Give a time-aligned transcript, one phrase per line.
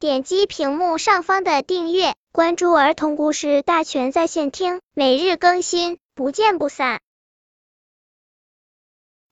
[0.00, 7.00] 点击屏幕上方的订阅，关注儿童故事大全在线听，每日更新，不见不散。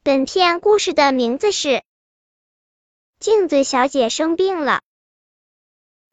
[0.03, 1.69] 本片故事的名字是
[3.21, 4.73] 《镜子小姐生病了》。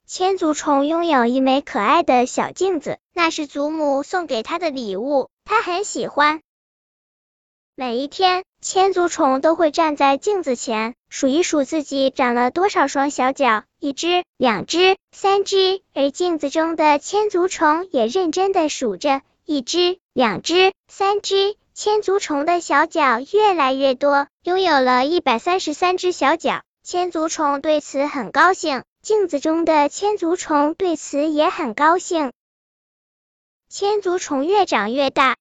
[0.06, 6.43] 千足虫拥有一枚可爱的小镜子，那是祖母送给她的礼物，她很喜欢。
[7.76, 15.82] 每一天，千足虫都会站在镜子前，数一数自己长了多少双小脚，一只、两只、三只。
[15.92, 21.56] 而镜子中的千足虫也认真的数着，一只、两只、三只。
[21.74, 26.62] 千足虫的小脚越来越多，拥有了一百三十三只小脚。
[26.84, 32.30] 千足虫对此很高兴，镜子中的千足虫对此也很高兴。
[33.68, 35.34] 千足虫越长越大，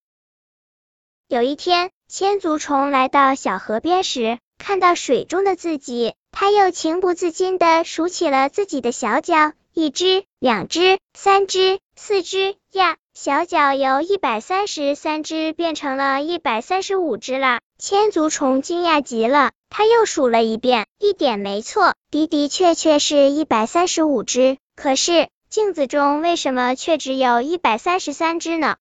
[1.28, 1.92] 有一天。
[2.16, 17.62] 千足虫来到小河边时，看到水中的自己，他又情不自禁地数起了自己的小脚，一只、两只、三只、四只呀，小脚由一百三十三只变成了一百三十五只了。
[17.80, 24.60] 千足虫惊讶极了，他又数了一遍，一点没错，的的确确是一百三十五只。
[24.76, 28.76] 可是镜子中为什么却只有一百三十三只呢？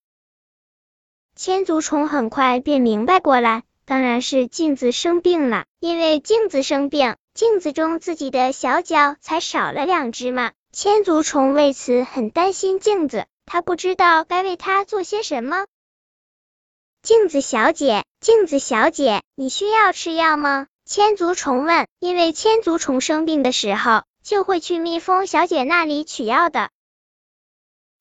[1.35, 5.65] 千足虫很快便明白过来，当然是镜子生病了。
[5.81, 10.53] 因为镜子生病，镜子中自己的小脚才少了两只嘛。
[10.73, 15.67] 千足虫为此很担心镜子，他不知道该为它做些什么。
[17.03, 20.67] 镜子小姐，镜子小姐，你需要吃药吗？
[20.85, 21.87] 千足虫问。
[21.99, 26.71] 因为千足虫生病的时候，就会去蜜蜂小姐那里取药的。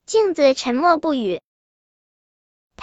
[0.06, 1.42] 镜子沉默不语。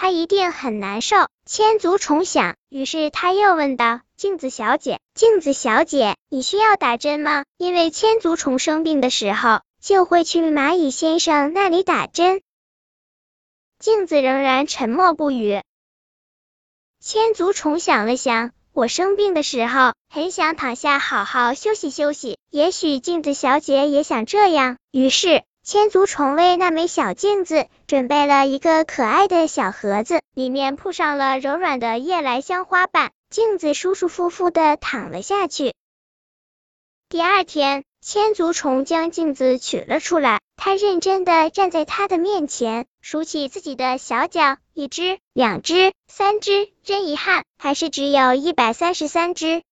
[0.01, 2.55] 他一定很难受，千足虫想。
[2.69, 12.43] 于是他又问道：“镜子小姐，镜子小姐，你需要打针吗？”因为千足虫生病的时候，就会去蚂蚁先生那里打针。
[13.81, 15.63] 镜子仍然沉默不语。
[17.01, 24.77] 千足虫想了想，我生病的时候，很想躺下好好休息休息，也许镜子小姐也想这样。
[24.93, 25.43] 于是。
[25.71, 35.75] 千足虫为那枚小镜子准备了一个可爱的小盒子，里面铺上了柔软的夜来香花瓣，镜子舒舒服服的躺了下去。
[37.11, 49.63] 第二天，千足虫将镜子取了出来，他认真的站在他的面前，数起自己的小脚，一只、两只、三只，真遗憾，还是只有一百三十三只。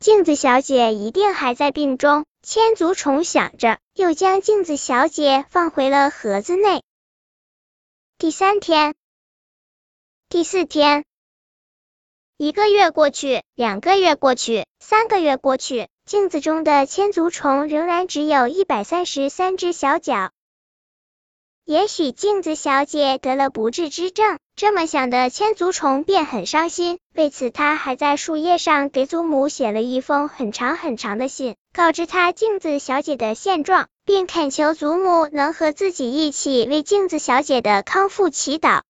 [0.00, 2.24] 镜子小姐一定还在病中。
[2.40, 6.84] 千足虫想着，又将镜子小姐放回了盒子内。
[8.16, 8.94] 第三天，
[10.28, 11.04] 第四天，
[12.36, 20.30] 一个月过去，两个月过去，三个月过去，镜子中的千足虫仍然只有一百三十三只小脚。
[21.64, 26.98] 也许镜子小姐得了不治之症，这么想的千足虫便很伤心。
[27.14, 38.80] 为此，他还在树叶上给祖母写了一封很长很长的信，告知他镜子小姐的现状，并恳求祖母能和自己一起为镜子小姐的康复祈祷。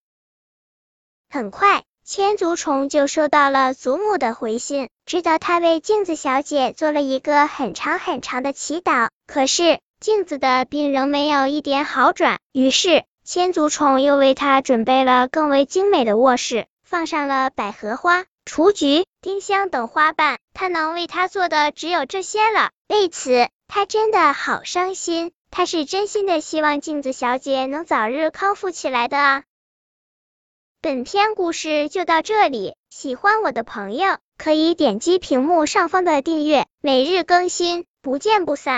[1.29, 9.09] 很快，千足虫就收到了祖母的回信，知道他为镜子小姐做了一个很长很长的祈祷。
[9.27, 20.39] 可是，镜子的病仍没有一点好转，于是千足虫又为他准备了更为精美的卧室，放上了百合花、雏菊、丁香等花瓣。
[20.55, 25.31] 他能为他做的只有这些了，为此他真的好伤心。
[25.51, 29.43] 他是真心的希望镜子小姐能早日康复起来的啊！
[30.81, 38.77] 本篇故事就到这里，喜欢我的朋友可以点击屏幕上方的订阅，每日更新，不见不散。